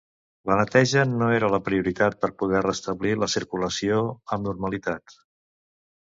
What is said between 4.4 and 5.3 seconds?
normalitat.